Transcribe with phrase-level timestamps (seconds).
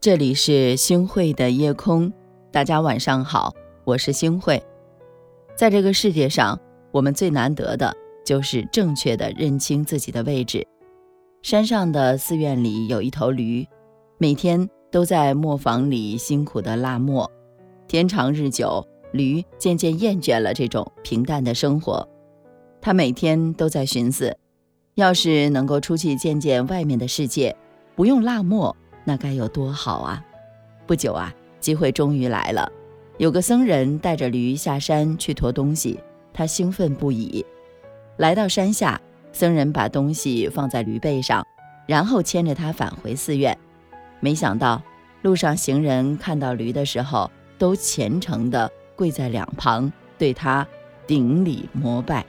[0.00, 2.12] 这里是星慧的夜空，
[2.52, 3.52] 大家晚上好，
[3.82, 4.62] 我是星慧。
[5.56, 6.56] 在这个世界上，
[6.92, 7.92] 我们最难得的
[8.24, 10.64] 就是正确的认清自己的位置。
[11.42, 13.66] 山上的寺院里有一头驴，
[14.18, 17.28] 每天都在磨坊里辛苦的拉磨。
[17.88, 22.08] 天长日久，驴渐渐厌倦了这种平淡的生活。
[22.80, 24.36] 他每天都在寻思，
[24.94, 27.56] 要是能够出去见见外面的世界，
[27.96, 28.76] 不用拉磨。
[29.08, 30.22] 那该有多好啊！
[30.86, 32.70] 不久啊，机会终于来了。
[33.16, 35.98] 有个僧人带着驴下山去驮东西，
[36.30, 37.42] 他兴奋不已。
[38.18, 39.00] 来到山下，
[39.32, 41.42] 僧人把东西放在驴背上，
[41.86, 43.56] 然后牵着他返回寺院。
[44.20, 44.82] 没想到，
[45.22, 50.68] 路上行人看到驴的时候，都虔诚地跪在两旁，对他
[51.06, 52.26] 顶礼膜拜。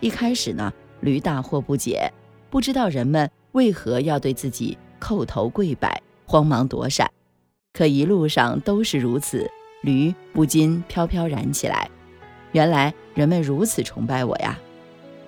[0.00, 0.70] 一开始呢，
[1.00, 2.12] 驴大惑不解，
[2.50, 5.98] 不知道人们为何要对自己叩头跪拜。
[6.28, 7.10] 慌忙躲闪，
[7.72, 9.50] 可一路上都是如此，
[9.82, 11.88] 驴不禁飘飘然起来。
[12.52, 14.58] 原来人们如此崇拜我呀！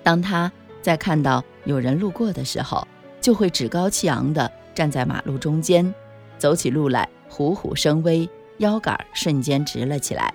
[0.03, 2.87] 当他在看到有人路过的时候，
[3.19, 5.95] 就会趾高气昂地站在马路中间，
[6.37, 10.35] 走起路来虎虎生威，腰杆瞬间直了起来。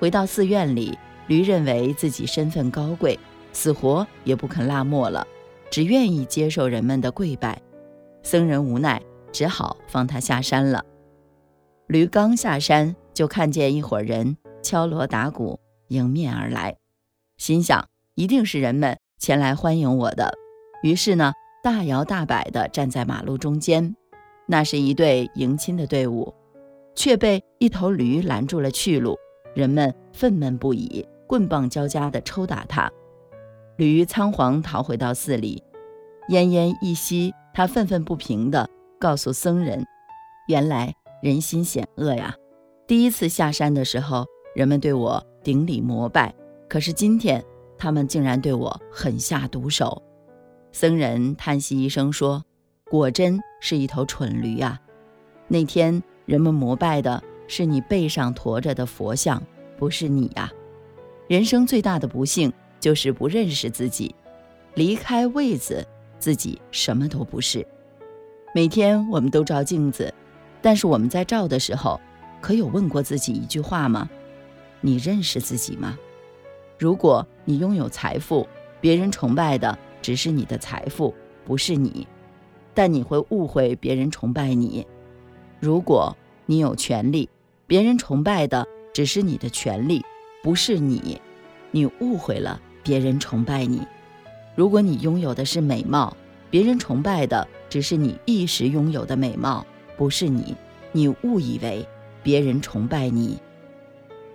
[0.00, 0.98] 回到寺院里，
[1.28, 3.16] 驴认为自己身份高贵，
[3.52, 5.24] 死活也不肯落寞了，
[5.70, 7.62] 只愿意接受人们的跪拜。
[8.24, 9.00] 僧人无奈。
[9.34, 10.84] 只好放他下山了。
[11.88, 16.76] 驴刚下山，就看见一伙人敲锣打鼓迎面而来，
[17.36, 20.32] 心想一定是人们前来欢迎我的。
[20.84, 21.32] 于是呢，
[21.64, 23.96] 大摇大摆地站在马路中间。
[24.46, 26.32] 那是一队迎亲的队伍，
[26.94, 29.18] 却被一头驴拦住了去路。
[29.54, 32.88] 人们愤懑不已，棍棒交加地抽打他。
[33.78, 35.60] 驴仓皇逃回到寺里，
[36.28, 37.34] 奄奄一息。
[37.56, 38.68] 他愤愤不平地。
[39.04, 39.86] 告诉僧人，
[40.48, 42.34] 原来人心险恶呀！
[42.86, 44.24] 第一次下山的时候，
[44.54, 46.34] 人们对我顶礼膜拜，
[46.70, 47.44] 可是今天
[47.76, 50.02] 他们竟然对我狠下毒手。
[50.72, 52.42] 僧人叹息一声说
[52.90, 54.80] ：“果真是一头蠢驴啊！
[55.48, 59.42] 那天人们膜拜的是你背上驮着的佛像，
[59.76, 60.50] 不是你呀！
[61.28, 62.50] 人生最大的不幸
[62.80, 64.14] 就是不认识自己，
[64.72, 65.86] 离开位子，
[66.18, 67.66] 自己什么都不是。”
[68.56, 70.14] 每天我们都照镜子，
[70.62, 72.00] 但是我们在照的时候，
[72.40, 74.08] 可有问过自己一句话吗？
[74.80, 75.98] 你认识自己吗？
[76.78, 78.46] 如果你拥有财富，
[78.80, 81.12] 别人崇拜的只是你的财富，
[81.44, 82.06] 不是你，
[82.72, 84.86] 但你会误会别人崇拜你；
[85.58, 86.16] 如果
[86.46, 87.28] 你有权利，
[87.66, 90.00] 别人崇拜的只是你的权利，
[90.44, 91.20] 不是你，
[91.72, 93.80] 你误会了别人崇拜你；
[94.54, 96.16] 如果你拥有的是美貌，
[96.54, 97.48] 别人崇拜的。
[97.68, 99.66] 只是你一时拥有的美貌，
[99.96, 100.56] 不是你，
[100.92, 101.84] 你误以为
[102.22, 103.36] 别人崇拜你。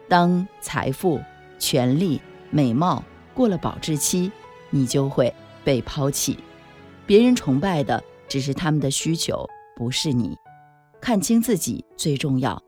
[0.09, 1.22] 当财富、
[1.57, 3.02] 权力、美貌
[3.34, 4.30] 过了保质期，
[4.69, 6.38] 你就会被抛弃。
[7.06, 9.47] 别人崇拜的只是他们的需求，
[9.78, 10.36] 不是你。
[11.00, 12.62] 看清自己最重要。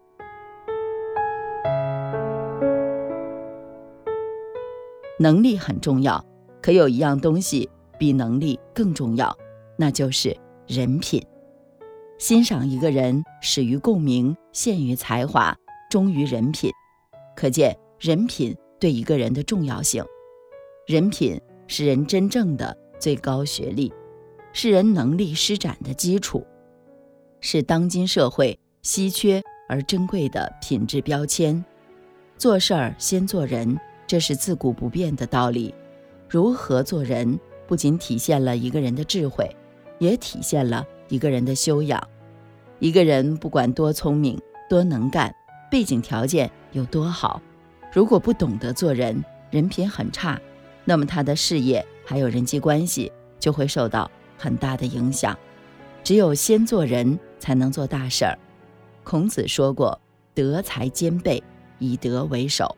[5.19, 6.23] 能力很重要，
[6.61, 7.69] 可有一样东西
[7.99, 9.37] 比能力更重要，
[9.81, 10.37] 那就是。
[10.67, 11.21] 人品，
[12.17, 15.57] 欣赏一个人始于共鸣，陷于才华，
[15.89, 16.71] 忠于人品，
[17.35, 20.05] 可见人品对一个人的重要性。
[20.85, 23.91] 人品是人真正的最高学历，
[24.53, 26.45] 是人能力施展的基础，
[27.41, 31.65] 是当今社会稀缺而珍贵的品质标签。
[32.37, 33.77] 做事儿先做人，
[34.07, 35.73] 这是自古不变的道理。
[36.29, 37.37] 如何做人，
[37.67, 39.53] 不仅体现了一个人的智慧。
[40.01, 42.01] 也体现了一个人的修养。
[42.79, 44.35] 一个人不管多聪明、
[44.67, 45.33] 多能干，
[45.69, 47.39] 背景条件有多好，
[47.93, 50.41] 如果不懂得做人，人品很差，
[50.85, 54.09] 那么他的事业还有人际关系就会受到
[54.39, 55.37] 很大的影响。
[56.03, 58.35] 只有先做人，才能做大事儿。
[59.03, 60.01] 孔子说过
[60.33, 61.43] ：“德才兼备，
[61.77, 62.75] 以德为首。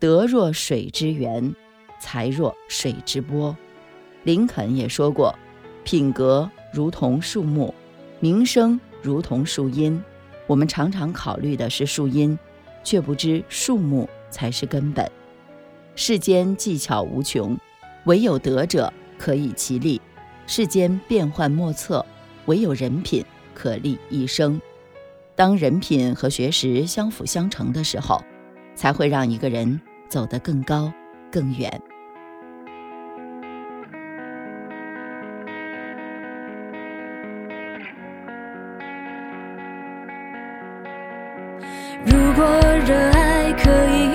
[0.00, 1.54] 德若水之源，
[2.00, 3.56] 才若水之波。”
[4.24, 5.32] 林肯也说过。
[5.86, 7.72] 品格如同树木，
[8.18, 10.02] 名声如同树荫。
[10.48, 12.36] 我们常常考虑的是树荫，
[12.82, 15.08] 却不知树木才是根本。
[15.94, 17.56] 世间技巧无穷，
[18.06, 20.00] 唯有德者可以其利；
[20.48, 22.04] 世间变幻莫测，
[22.46, 23.24] 唯有人品
[23.54, 24.60] 可立一生。
[25.36, 28.20] 当人品和学识相辅相成的时候，
[28.74, 30.92] 才会让一个人走得更高
[31.30, 31.80] 更远。
[42.36, 42.44] 果
[42.86, 44.12] 热爱可以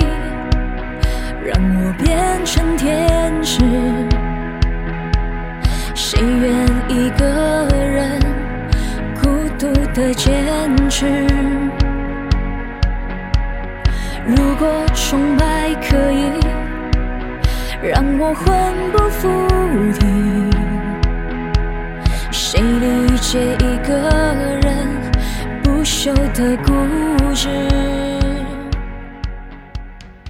[1.44, 3.60] 让我变成天使，
[5.96, 7.26] 谁愿一个
[7.74, 8.22] 人
[9.20, 9.28] 孤
[9.58, 10.32] 独的坚
[10.88, 11.28] 持？
[14.28, 16.30] 如果崇拜可以
[17.82, 18.46] 让我魂
[18.92, 19.28] 不附
[19.94, 20.06] 体，
[22.32, 23.92] 谁理解一个
[24.62, 25.11] 人
[26.04, 26.74] 朽的故
[27.36, 27.48] 事？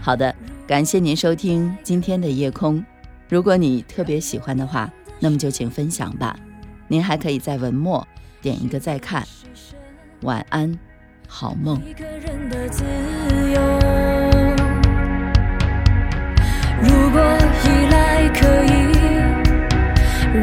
[0.01, 0.35] 好的，
[0.67, 2.83] 感谢您收听今天的夜空。
[3.29, 6.35] 如果你特别喜欢的话，那么就请分享吧。
[6.89, 8.05] 您还可以在文末
[8.41, 9.23] 点一个再看。
[10.23, 10.77] 晚安，
[11.25, 11.81] 好梦。
[11.87, 13.61] 一个人的自由。
[16.83, 17.21] 如果
[17.63, 18.91] 依赖可以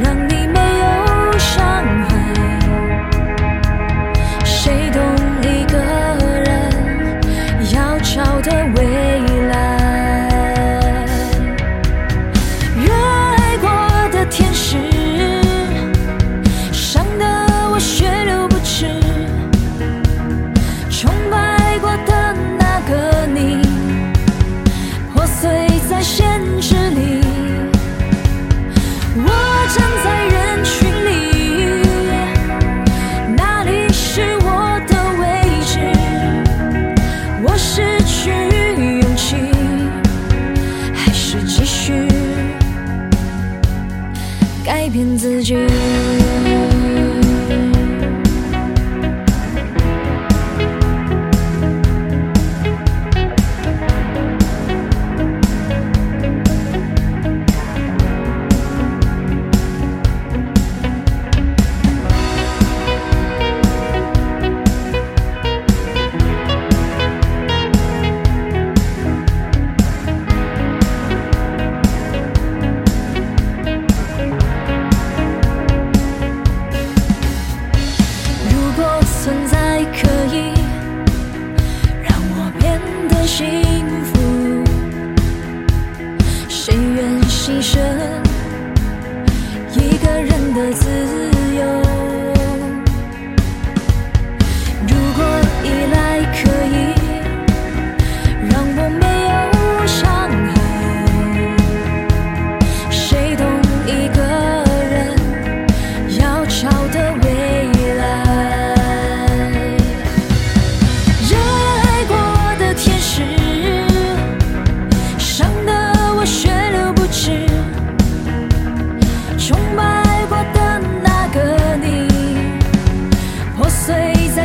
[0.02, 2.07] 让你没有伤害，
[45.48, 45.77] 变
[90.58, 91.07] 各自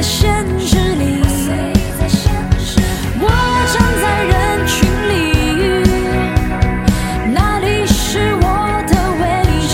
[0.03, 1.21] 现实里
[3.21, 3.27] 我
[3.73, 4.33] 站在人
[4.67, 4.75] 群
[5.07, 5.11] 里
[7.33, 8.45] 哪里是我
[8.85, 9.23] 的位
[9.69, 9.73] 置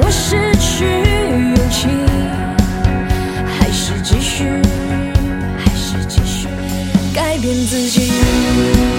[0.00, 0.86] 我失去
[1.54, 1.86] 勇气
[3.58, 4.44] 还是继续
[5.58, 6.48] 还是继续
[7.14, 8.95] 改变自己。